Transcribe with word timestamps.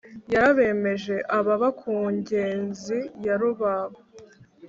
yarabemeje 0.33 1.15
ababa 1.37 1.69
ku 1.79 1.93
ngezi 2.15 2.99
ya 3.25 3.33
rubabo 3.41 3.97